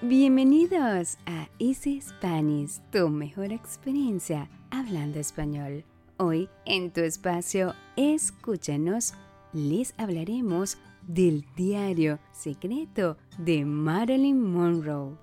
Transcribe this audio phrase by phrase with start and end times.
[0.00, 5.84] Bienvenidos a Easy Spanish, tu mejor experiencia hablando español.
[6.18, 9.14] Hoy en tu espacio Escúchanos,
[9.52, 15.16] les hablaremos del diario secreto de Marilyn Monroe.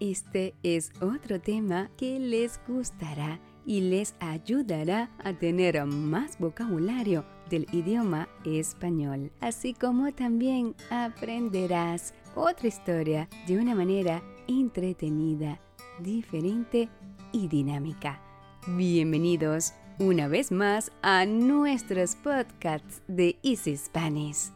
[0.00, 7.66] Este es otro tema que les gustará y les ayudará a tener más vocabulario del
[7.70, 15.60] idioma español, así como también aprenderás otra historia de una manera entretenida,
[15.98, 16.88] diferente
[17.32, 18.22] y dinámica.
[18.68, 24.52] Bienvenidos una vez más a nuestros podcasts de Easy Spanish.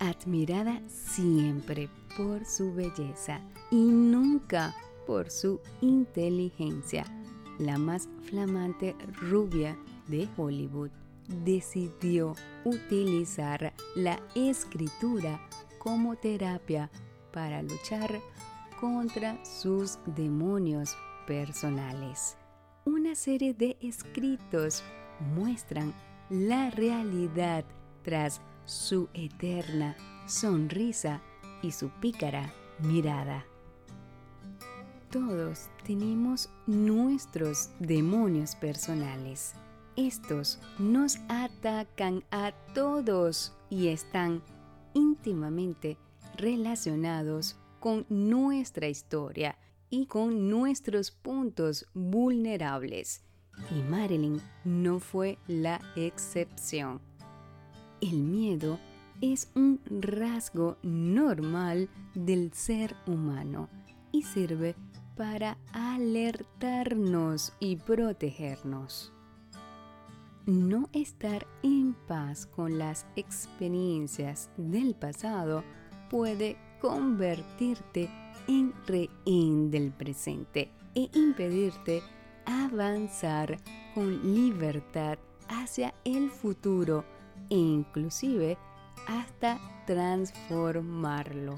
[0.00, 3.40] Admirada siempre por su belleza
[3.70, 4.74] y nunca
[5.06, 7.04] por su inteligencia,
[7.60, 9.78] la más flamante rubia
[10.08, 10.90] de Hollywood
[11.44, 12.34] decidió
[12.64, 15.40] utilizar la escritura
[15.82, 16.88] como terapia
[17.32, 18.20] para luchar
[18.80, 22.36] contra sus demonios personales.
[22.84, 24.84] Una serie de escritos
[25.34, 25.92] muestran
[26.30, 27.64] la realidad
[28.04, 31.20] tras su eterna sonrisa
[31.62, 33.44] y su pícara mirada.
[35.10, 39.54] Todos tenemos nuestros demonios personales.
[39.96, 44.42] Estos nos atacan a todos y están
[46.36, 49.58] relacionados con nuestra historia
[49.90, 53.22] y con nuestros puntos vulnerables.
[53.70, 57.00] Y Marilyn no fue la excepción.
[58.00, 58.78] El miedo
[59.20, 63.68] es un rasgo normal del ser humano
[64.10, 64.74] y sirve
[65.16, 69.12] para alertarnos y protegernos.
[70.46, 75.62] No estar en paz con las experiencias del pasado
[76.10, 78.10] puede convertirte
[78.48, 82.02] en rehén del presente e impedirte
[82.44, 83.56] avanzar
[83.94, 85.16] con libertad
[85.48, 87.04] hacia el futuro
[87.48, 88.58] e inclusive
[89.06, 91.54] hasta transformarlo.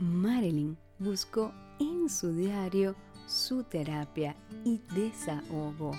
[0.00, 2.96] Marilyn buscó en su diario
[3.28, 4.34] su terapia
[4.64, 5.92] y desahogo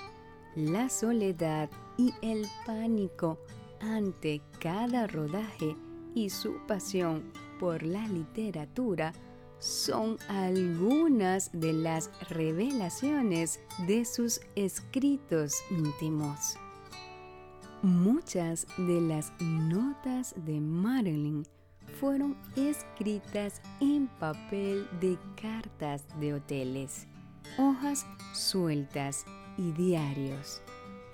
[0.56, 3.38] la soledad y el pánico
[3.82, 5.76] ante cada rodaje
[6.14, 7.24] y su pasión
[7.60, 9.14] por la literatura
[9.60, 16.58] son algunas de las revelaciones de sus escritos íntimos.
[17.82, 21.46] Muchas de las notas de Marilyn
[22.00, 27.08] fueron escritas en papel de cartas de hoteles,
[27.58, 29.26] hojas sueltas
[29.58, 30.62] y diarios.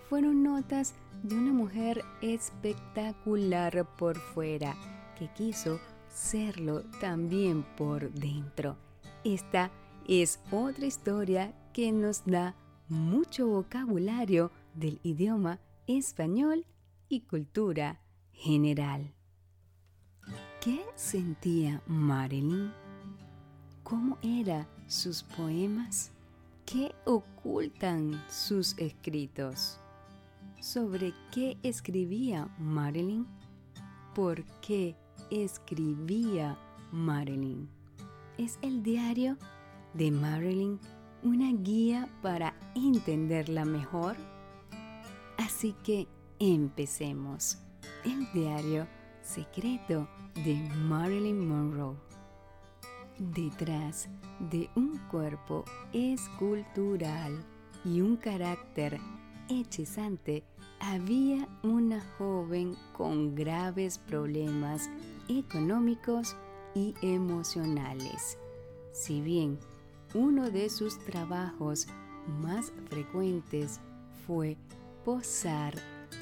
[0.10, 0.94] Fueron notas
[1.24, 4.76] de una mujer espectacular por fuera
[5.18, 5.80] que quiso
[6.10, 8.78] serlo también por dentro.
[9.24, 9.72] Esta
[10.08, 12.56] es otra historia que nos da
[12.90, 16.66] mucho vocabulario del idioma español
[17.08, 18.02] y cultura
[18.34, 19.14] general.
[20.60, 22.72] ¿Qué sentía Marilyn?
[23.84, 26.12] ¿Cómo eran sus poemas?
[26.72, 29.78] ¿Qué ocultan sus escritos?
[30.62, 33.28] ¿Sobre qué escribía Marilyn?
[34.16, 34.96] ¿Por qué
[35.30, 36.58] escribía
[36.94, 37.68] Marilyn?
[38.38, 39.38] ¿Es el diario
[39.96, 40.80] de Marilyn
[41.24, 44.16] una guía para entenderla mejor?
[45.40, 46.08] Así que
[46.40, 47.58] empecemos.
[48.06, 48.88] El diario
[49.22, 50.56] secreto de
[50.88, 52.11] Marilyn Monroe.
[53.20, 57.44] Detrás de un cuerpo escultural
[57.86, 59.00] y un carácter
[59.50, 60.44] hechizante
[60.80, 64.90] había una joven con graves problemas
[65.30, 66.36] económicos
[66.74, 68.38] y emocionales.
[68.92, 69.60] Si bien
[70.14, 71.88] uno de sus trabajos
[72.42, 73.80] más frecuentes
[74.26, 74.58] fue
[75.06, 75.76] posar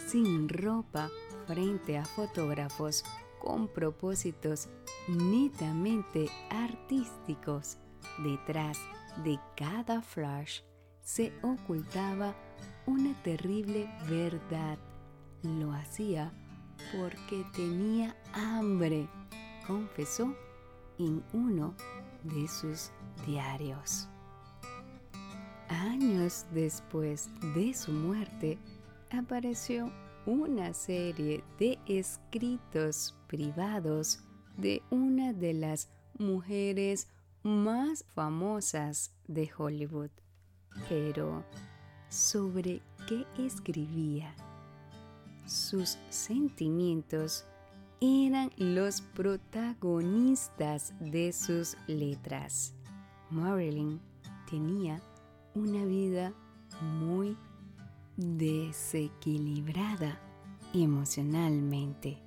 [0.08, 1.10] sin ropa
[1.48, 3.04] frente a fotógrafos
[3.42, 4.70] con propósitos
[5.08, 7.78] netamente artísticos,
[8.24, 8.78] detrás
[9.24, 10.62] de cada flash
[11.02, 12.36] se ocultaba
[12.86, 14.78] una terrible verdad.
[15.44, 16.32] Lo hacía
[16.92, 19.08] porque tenía hambre,
[19.66, 20.36] confesó
[20.98, 21.74] en uno
[22.24, 22.92] de sus
[23.26, 24.08] diarios.
[25.70, 28.58] Años después de su muerte,
[29.12, 29.92] apareció
[30.30, 34.20] una serie de escritos privados
[34.58, 35.90] de una de las
[36.20, 37.08] mujeres
[37.42, 40.12] más famosas de Hollywood.
[40.88, 41.44] Pero,
[42.10, 44.36] ¿sobre qué escribía?
[45.48, 47.44] Sus sentimientos
[48.00, 52.76] eran los protagonistas de sus letras.
[53.32, 54.00] Marilyn
[54.48, 55.02] tenía
[55.56, 56.34] una vida
[56.82, 57.36] muy
[58.20, 60.20] desequilibrada
[60.74, 62.18] emocionalmente.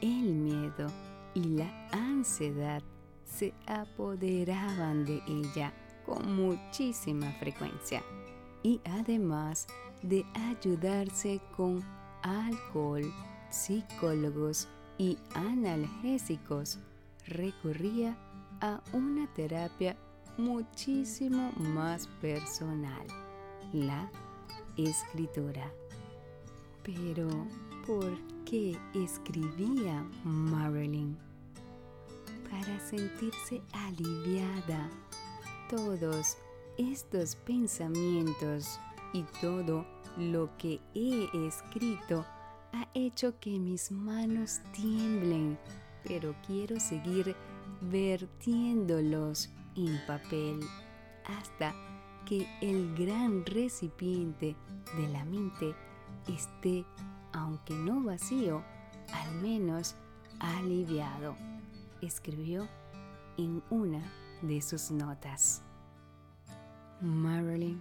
[0.00, 0.86] El miedo
[1.34, 2.82] y la ansiedad
[3.24, 5.74] se apoderaban de ella
[6.06, 8.02] con muchísima frecuencia
[8.62, 9.66] y además
[10.02, 11.84] de ayudarse con
[12.22, 13.12] alcohol,
[13.50, 16.78] psicólogos y analgésicos,
[17.26, 18.16] recurría
[18.62, 19.98] a una terapia
[20.38, 23.06] muchísimo más personal,
[23.72, 24.10] la
[24.76, 25.72] escritura.
[26.82, 27.28] Pero,
[27.86, 31.16] ¿por qué escribía Marilyn?
[32.50, 34.90] Para sentirse aliviada.
[35.68, 36.36] Todos
[36.78, 38.78] estos pensamientos
[39.12, 39.84] y todo
[40.16, 42.24] lo que he escrito
[42.72, 45.58] ha hecho que mis manos tiemblen,
[46.04, 47.34] pero quiero seguir
[47.80, 50.60] vertiéndolos en papel
[51.24, 51.74] hasta
[52.26, 54.56] que el gran recipiente
[54.96, 55.74] de la mente
[56.28, 56.84] esté,
[57.32, 58.62] aunque no vacío,
[59.12, 59.94] al menos
[60.40, 61.36] aliviado,
[62.02, 62.68] escribió
[63.38, 64.02] en una
[64.42, 65.62] de sus notas.
[67.00, 67.80] Marilyn,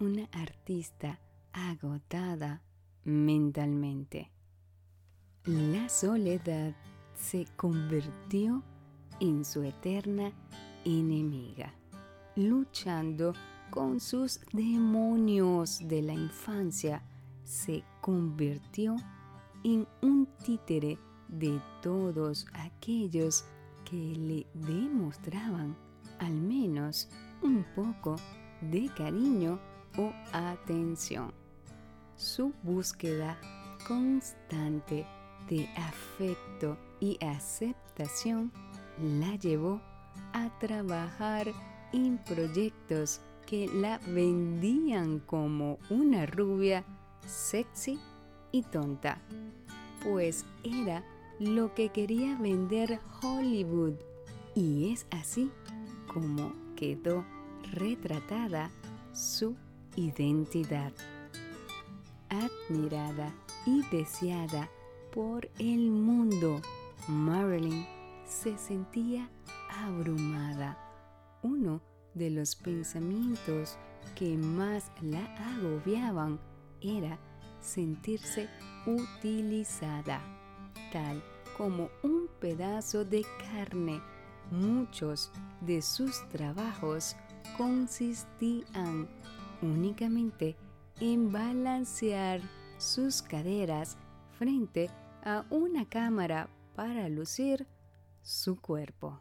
[0.00, 1.20] una artista
[1.52, 2.62] agotada
[3.04, 4.30] mentalmente.
[5.44, 6.74] La soledad
[7.14, 8.62] se convirtió
[9.20, 10.32] en su eterna
[10.84, 11.74] enemiga,
[12.36, 13.34] luchando
[13.72, 17.02] con sus demonios de la infancia,
[17.42, 18.96] se convirtió
[19.64, 20.98] en un títere
[21.28, 23.46] de todos aquellos
[23.90, 25.74] que le demostraban
[26.18, 27.08] al menos
[27.40, 28.16] un poco
[28.60, 29.58] de cariño
[29.96, 31.32] o atención.
[32.16, 33.40] Su búsqueda
[33.88, 35.06] constante
[35.48, 38.52] de afecto y aceptación
[39.18, 39.80] la llevó
[40.34, 41.50] a trabajar
[41.94, 46.84] en proyectos que la vendían como una rubia
[47.26, 47.98] sexy
[48.50, 49.18] y tonta,
[50.02, 51.04] pues era
[51.38, 53.94] lo que quería vender Hollywood
[54.54, 55.50] y es así
[56.12, 57.24] como quedó
[57.72, 58.70] retratada
[59.12, 59.56] su
[59.96, 60.92] identidad.
[62.28, 63.32] Admirada
[63.66, 64.68] y deseada
[65.12, 66.60] por el mundo,
[67.08, 67.86] Marilyn
[68.26, 69.28] se sentía
[69.68, 70.78] abrumada.
[71.42, 71.80] Uno
[72.14, 73.78] de los pensamientos
[74.14, 75.24] que más la
[75.54, 76.40] agobiaban
[76.80, 77.18] era
[77.60, 78.48] sentirse
[78.86, 80.20] utilizada,
[80.92, 81.22] tal
[81.56, 84.00] como un pedazo de carne.
[84.50, 85.30] Muchos
[85.60, 87.16] de sus trabajos
[87.56, 89.08] consistían
[89.62, 90.56] únicamente
[91.00, 92.40] en balancear
[92.78, 93.96] sus caderas
[94.38, 94.90] frente
[95.24, 97.66] a una cámara para lucir
[98.22, 99.20] su cuerpo.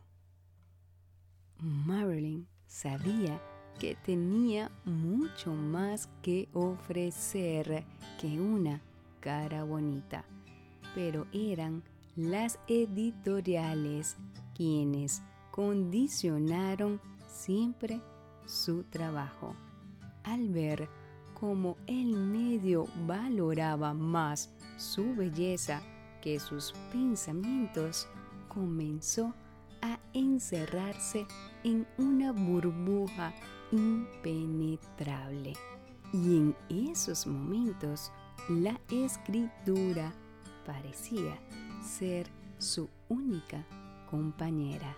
[1.60, 3.42] Marilyn sabía
[3.80, 7.84] que tenía mucho más que ofrecer
[8.20, 8.82] que una
[9.20, 10.24] cara bonita,
[10.96, 11.84] pero eran
[12.16, 14.16] las editoriales
[14.56, 15.22] quienes
[15.52, 18.00] condicionaron siempre
[18.46, 19.54] su trabajo.
[20.24, 20.88] Al ver
[21.38, 25.82] cómo el medio valoraba más su belleza
[26.22, 28.08] que sus pensamientos,
[28.48, 29.51] comenzó a
[30.14, 31.26] encerrarse
[31.64, 33.34] en una burbuja
[33.72, 35.54] impenetrable.
[36.14, 38.12] Y en esos momentos
[38.50, 40.14] la escritura
[40.66, 41.40] parecía
[41.84, 43.66] ser su única
[44.10, 44.96] compañera.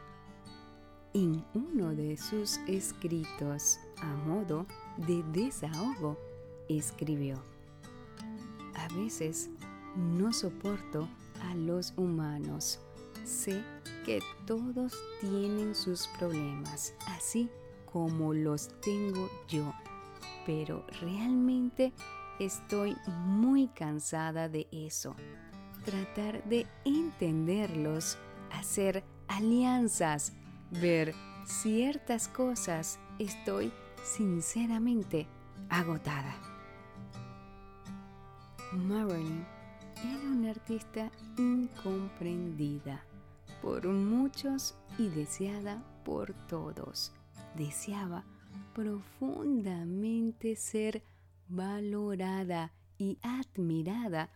[1.13, 4.65] En uno de sus escritos a modo
[4.97, 6.17] de desahogo,
[6.67, 7.35] escribió,
[8.73, 9.49] A veces
[9.95, 11.07] no soporto
[11.43, 12.79] a los humanos.
[13.23, 13.63] Sé
[14.05, 17.49] que todos tienen sus problemas, así
[17.85, 19.73] como los tengo yo,
[20.45, 21.93] pero realmente
[22.39, 25.15] estoy muy cansada de eso.
[25.85, 28.17] Tratar de entenderlos,
[28.51, 30.33] hacer alianzas,
[30.69, 31.15] ver
[31.45, 33.71] ciertas cosas, estoy
[34.03, 35.27] sinceramente
[35.69, 36.35] agotada.
[38.73, 39.45] Marilyn
[40.03, 43.01] era una artista incomprendida
[43.63, 47.13] por muchos y deseada por todos.
[47.55, 48.25] Deseaba
[48.75, 51.01] profundamente ser
[51.47, 54.29] valorada y admirada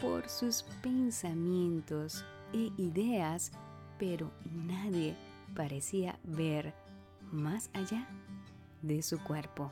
[0.00, 3.52] por sus pensamientos e ideas,
[3.98, 5.16] pero nadie
[5.54, 6.74] parecía ver
[7.30, 8.08] más allá
[8.82, 9.70] de su cuerpo.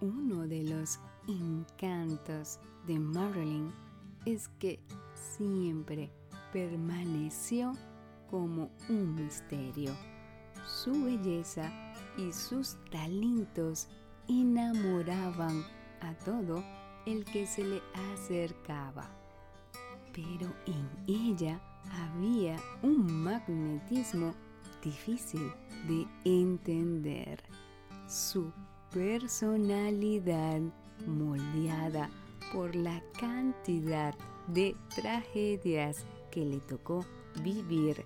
[0.00, 0.98] Uno de los
[1.28, 3.70] encantos de Marilyn
[4.24, 4.80] es que
[5.20, 6.10] siempre
[6.52, 7.72] permaneció
[8.30, 9.92] como un misterio.
[10.66, 11.72] Su belleza
[12.16, 13.88] y sus talentos
[14.28, 15.64] enamoraban
[16.00, 16.62] a todo
[17.06, 19.10] el que se le acercaba.
[20.12, 21.60] Pero en ella
[21.90, 24.32] había un magnetismo
[24.82, 25.52] difícil
[25.86, 27.42] de entender.
[28.08, 28.52] Su
[28.92, 30.60] personalidad
[31.06, 32.10] moldeada
[32.52, 34.20] por la cantidad de
[34.94, 37.04] tragedias que le tocó
[37.42, 38.04] vivir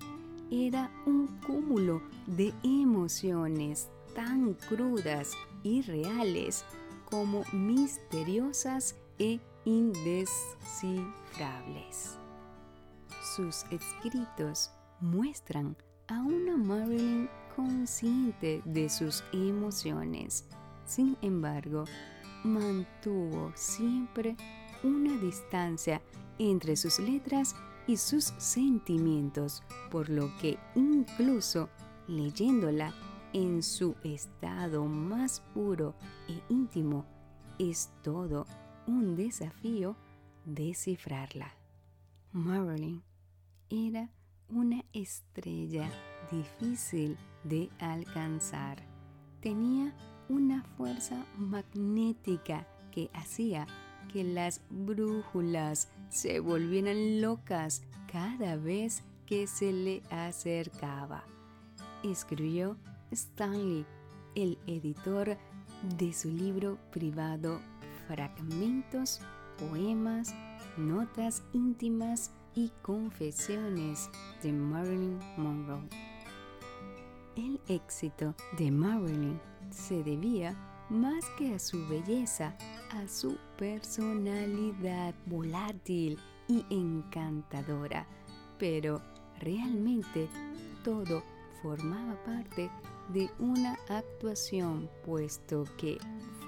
[0.50, 5.32] era un cúmulo de emociones tan crudas
[5.62, 6.64] y reales
[7.10, 12.18] como misteriosas e indescifrables.
[13.34, 14.70] Sus escritos
[15.00, 15.76] muestran
[16.08, 20.46] a una Marilyn consciente de sus emociones.
[20.84, 21.84] Sin embargo,
[22.44, 24.36] mantuvo siempre
[24.84, 26.00] una distancia
[26.38, 31.68] entre sus letras y sus sentimientos, por lo que incluso
[32.06, 32.94] leyéndola
[33.32, 35.94] en su estado más puro
[36.28, 37.04] e íntimo,
[37.58, 38.46] es todo
[38.86, 39.96] un desafío
[40.44, 41.52] descifrarla.
[42.32, 43.02] Marilyn
[43.70, 44.10] era
[44.48, 45.90] una estrella
[46.30, 48.82] difícil de alcanzar.
[49.40, 49.94] Tenía
[50.28, 53.66] una fuerza magnética que hacía
[54.12, 61.24] que las brújulas se volvieran locas cada vez que se le acercaba.
[62.02, 62.76] Escribió
[63.10, 63.86] Stanley,
[64.34, 65.36] el editor
[65.98, 67.60] de su libro privado
[68.06, 69.20] Fragmentos,
[69.58, 70.34] Poemas,
[70.76, 74.10] Notas íntimas y Confesiones
[74.42, 75.88] de Marilyn Monroe.
[77.36, 80.56] El éxito de Marilyn se debía
[80.88, 82.56] más que a su belleza,
[82.90, 88.06] a su personalidad volátil y encantadora.
[88.58, 89.00] Pero
[89.40, 90.28] realmente
[90.84, 91.22] todo
[91.62, 92.70] formaba parte
[93.12, 95.98] de una actuación, puesto que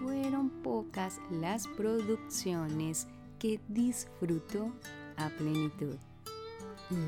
[0.00, 3.07] fueron pocas las producciones
[3.38, 4.71] que disfrutó
[5.16, 5.97] a plenitud.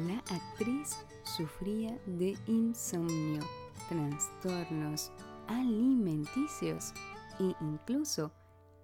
[0.06, 0.96] La actriz
[1.36, 3.42] sufría de insomnio,
[3.88, 5.12] trastornos
[5.46, 6.92] alimenticios
[7.40, 8.32] e incluso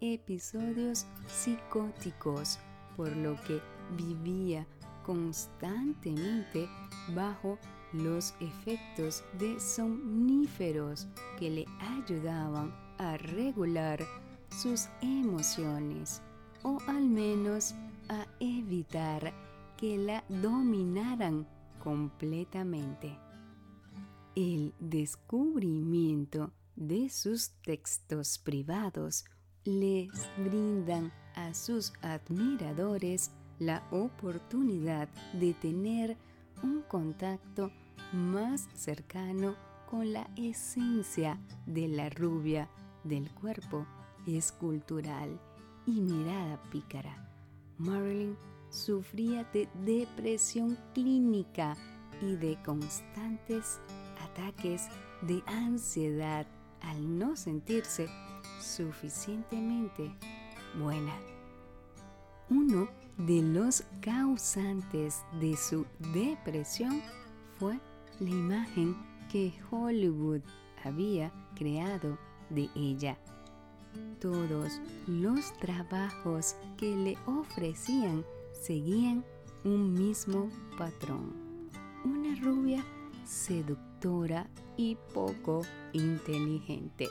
[0.01, 2.59] episodios psicóticos,
[2.97, 3.61] por lo que
[3.97, 4.67] vivía
[5.05, 6.69] constantemente
[7.15, 7.59] bajo
[7.93, 11.07] los efectos de somníferos
[11.39, 11.67] que le
[11.99, 14.01] ayudaban a regular
[14.49, 16.23] sus emociones
[16.63, 17.75] o al menos
[18.09, 19.33] a evitar
[19.77, 21.47] que la dominaran
[21.83, 23.17] completamente.
[24.35, 29.25] El descubrimiento de sus textos privados
[29.65, 36.17] les brindan a sus admiradores la oportunidad de tener
[36.63, 37.71] un contacto
[38.13, 39.55] más cercano
[39.89, 42.69] con la esencia de la rubia
[43.05, 43.87] del cuerpo
[44.27, 45.41] escultural
[45.87, 47.31] y mirada pícara.
[47.79, 48.37] Marilyn
[48.71, 51.77] sufría de depresión clínica
[52.21, 53.81] y de constantes
[54.21, 54.89] ataques
[55.23, 56.47] de ansiedad
[56.87, 58.09] al no sentirse
[58.61, 60.15] suficientemente
[60.79, 61.15] buena.
[62.51, 62.89] Uno
[63.19, 67.01] de los causantes de su depresión
[67.59, 67.79] fue
[68.21, 68.97] la imagen
[69.31, 70.41] que Hollywood
[70.85, 72.19] había creado
[72.51, 73.17] de ella.
[74.21, 79.25] Todos los trabajos que le ofrecían seguían
[79.65, 81.33] un mismo patrón.
[82.05, 82.85] Una rubia
[83.25, 85.63] seductora y poco
[85.93, 87.09] inteligente.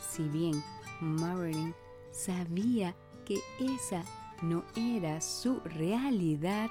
[0.00, 0.62] Si bien
[1.00, 1.74] Marilyn
[2.12, 2.94] sabía
[3.24, 4.02] que esa
[4.42, 6.70] no era su realidad,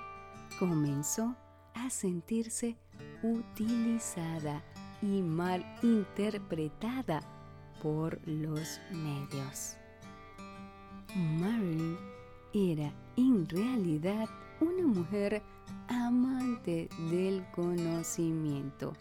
[0.59, 1.35] comenzó
[1.73, 2.77] a sentirse
[3.23, 4.63] utilizada
[5.01, 7.21] y mal interpretada
[7.81, 9.77] por los medios.
[11.15, 11.97] Marilyn
[12.53, 14.27] era en realidad
[14.63, 15.41] una mujer
[15.88, 18.93] amante del conocimiento.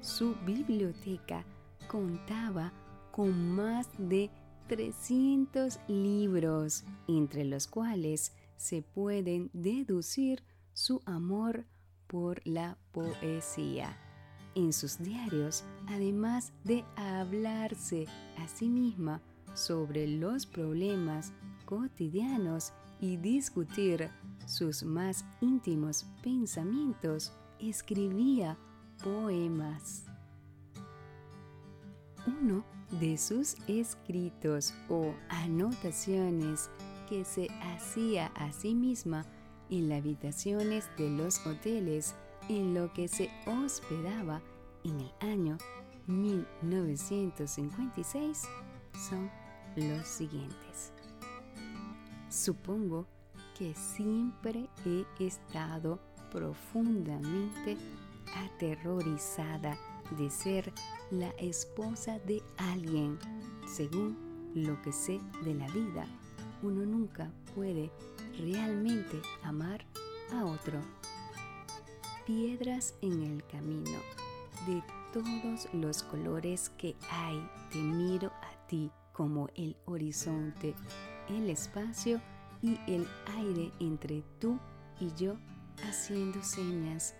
[0.00, 1.44] Su biblioteca
[1.88, 2.72] contaba
[3.12, 4.30] con más de
[4.66, 10.42] 300 libros, entre los cuales se pueden deducir
[10.72, 11.64] su amor
[12.08, 13.96] por la poesía.
[14.56, 18.06] En sus diarios, además de hablarse
[18.38, 19.20] a sí misma
[19.54, 21.32] sobre los problemas
[21.64, 24.10] cotidianos y discutir
[24.46, 28.58] sus más íntimos pensamientos, escribía
[29.02, 30.04] poemas.
[32.26, 32.64] Uno
[33.00, 36.70] de sus escritos o anotaciones
[37.08, 39.26] que se hacía a sí misma
[39.70, 42.14] en las habitaciones de los hoteles
[42.48, 44.42] en lo que se hospedaba
[44.84, 45.58] en el año
[46.06, 48.42] 1956
[49.08, 49.30] son
[49.76, 50.92] los siguientes.
[52.28, 53.08] Supongo
[53.56, 55.98] que siempre he estado
[56.30, 57.76] profundamente
[58.34, 59.78] aterrorizada
[60.18, 60.72] de ser
[61.10, 63.18] la esposa de alguien.
[63.66, 64.16] Según
[64.54, 66.06] lo que sé de la vida,
[66.62, 67.90] uno nunca puede
[68.38, 69.84] realmente amar
[70.32, 70.80] a otro.
[72.26, 73.98] Piedras en el camino
[74.66, 74.82] de
[75.12, 80.74] todos los colores que hay, te miro a ti como el horizonte,
[81.28, 82.20] el espacio
[82.64, 83.06] y el
[83.36, 84.58] aire entre tú
[84.98, 85.36] y yo
[85.86, 87.14] haciendo señas.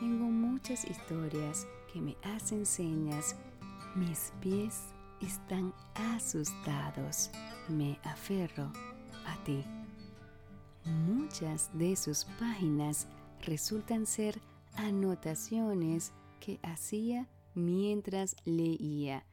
[0.00, 3.36] Tengo muchas historias que me hacen señas.
[3.94, 4.88] Mis pies
[5.20, 7.30] están asustados.
[7.68, 8.72] Me aferro
[9.24, 9.64] a ti.
[11.06, 13.06] Muchas de sus páginas
[13.42, 14.40] resultan ser
[14.74, 19.24] anotaciones que hacía mientras leía.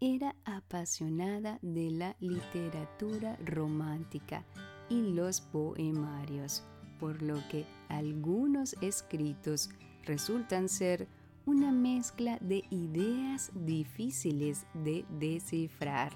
[0.00, 4.44] Era apasionada de la literatura romántica
[4.92, 6.62] y los poemarios,
[7.00, 9.70] por lo que algunos escritos
[10.04, 11.08] resultan ser
[11.46, 16.12] una mezcla de ideas difíciles de descifrar.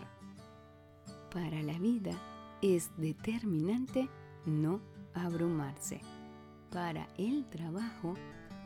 [1.33, 2.13] Para la vida
[2.61, 4.11] es determinante
[4.45, 4.83] no
[5.15, 6.03] abrumarse.
[6.71, 8.15] Para el trabajo,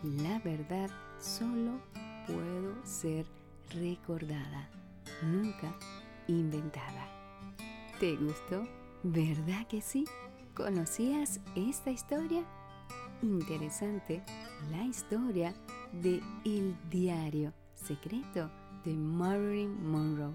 [0.02, 0.90] la verdad
[1.20, 1.80] solo
[2.26, 3.26] puedo ser
[3.70, 4.68] recordada,
[5.22, 5.72] nunca
[6.26, 7.06] inventada.
[8.00, 8.79] ¿Te gustó?
[9.02, 10.04] ¿Verdad que sí?
[10.54, 12.44] ¿Conocías esta historia?
[13.22, 14.22] Interesante
[14.70, 15.54] la historia
[16.02, 18.50] de El Diario Secreto
[18.84, 20.34] de Marilyn Monroe.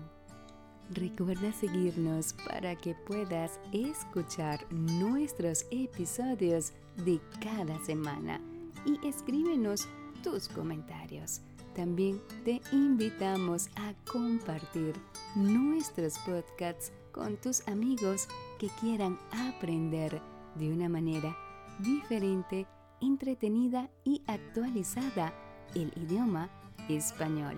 [0.89, 6.73] Recuerda seguirnos para que puedas escuchar nuestros episodios
[7.05, 8.41] de cada semana
[8.83, 9.87] y escríbenos
[10.23, 11.41] tus comentarios.
[11.75, 14.95] También te invitamos a compartir
[15.35, 18.27] nuestros podcasts con tus amigos
[18.59, 20.21] que quieran aprender
[20.55, 21.33] de una manera
[21.79, 22.67] diferente,
[22.99, 25.33] entretenida y actualizada
[25.75, 26.49] el idioma
[26.89, 27.57] español.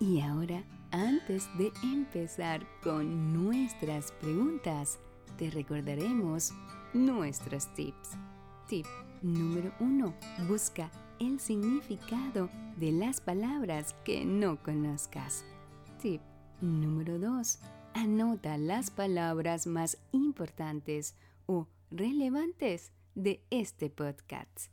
[0.00, 4.98] Y ahora, antes de empezar con nuestras preguntas,
[5.38, 6.52] te recordaremos
[6.94, 8.16] nuestros tips.
[8.66, 8.86] Tip
[9.22, 10.12] número 1.
[10.48, 15.44] Busca el significado de las palabras que no conozcas.
[16.02, 16.20] Tip
[16.60, 17.60] número 2.
[17.96, 21.14] Anota las palabras más importantes
[21.46, 24.70] o relevantes de este podcast.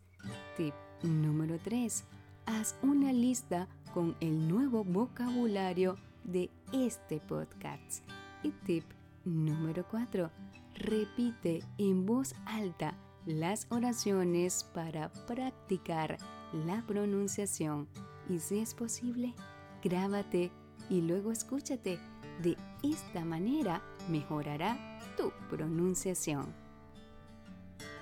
[0.57, 2.03] Tip número 3.
[2.47, 8.03] Haz una lista con el nuevo vocabulario de este podcast.
[8.43, 8.83] Y tip
[9.23, 10.29] número 4.
[10.75, 12.93] Repite en voz alta
[13.25, 16.17] las oraciones para practicar
[16.65, 17.87] la pronunciación
[18.27, 19.33] y si es posible,
[19.81, 20.51] grábate
[20.89, 21.99] y luego escúchate.
[22.41, 26.53] De esta manera mejorará tu pronunciación.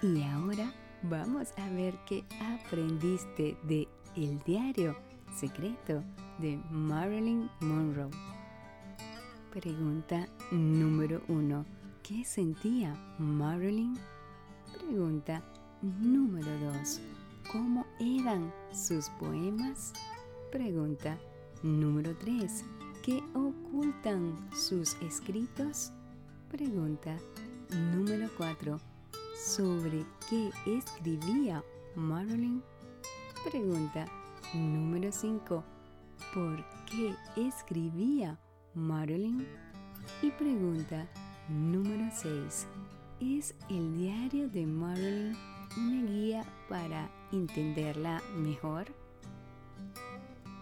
[0.02, 4.98] Y ahora vamos a ver qué aprendiste de El diario
[5.36, 6.04] secreto
[6.40, 8.10] de Marilyn Monroe.
[9.52, 11.66] Pregunta número 1.
[12.04, 13.98] ¿Qué sentía Marilyn?
[14.74, 15.44] Pregunta
[15.82, 17.02] número 2.
[17.52, 19.94] ¿Cómo eran sus poemas?
[20.52, 21.18] Pregunta
[21.64, 22.66] número 3.
[23.02, 25.92] ¿Qué ocultan sus escritos?
[26.52, 27.18] Pregunta
[27.96, 28.80] número 4.
[29.44, 31.64] ¿Sobre qué escribía
[31.96, 32.62] Marilyn?
[33.50, 34.06] Pregunta
[34.54, 35.64] número 5.
[36.32, 38.38] ¿Por qué escribía
[38.76, 39.48] Marilyn?
[40.22, 41.08] Y pregunta
[41.50, 42.68] número 6.
[43.20, 45.36] ¿Es el diario de Marilyn
[45.76, 48.86] una guía para entenderla mejor?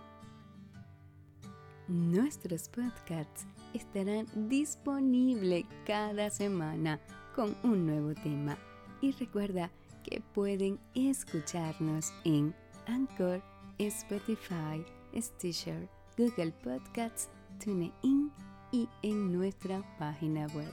[1.88, 7.00] Nuestros podcasts estarán disponibles cada semana
[7.34, 8.56] con un nuevo tema.
[9.00, 9.70] Y recuerda
[10.04, 12.54] que pueden escucharnos en
[12.86, 13.42] Anchor,
[13.78, 14.84] Spotify,
[15.16, 17.28] Stitcher, Google Podcasts,
[17.64, 18.30] TuneIn
[18.72, 20.72] y en nuestra página web.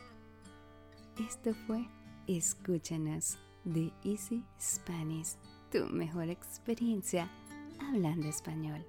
[1.17, 1.87] Esto fue
[2.27, 5.35] Escúchanos de Easy Spanish,
[5.71, 7.29] tu mejor experiencia
[7.79, 8.85] hablando español.